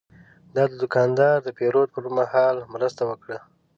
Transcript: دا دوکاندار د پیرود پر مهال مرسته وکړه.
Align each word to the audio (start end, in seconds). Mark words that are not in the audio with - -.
دا 0.55 0.63
دوکاندار 0.81 1.35
د 1.43 1.47
پیرود 1.57 1.89
پر 1.95 2.05
مهال 2.17 2.57
مرسته 2.73 3.01
وکړه. 3.09 3.37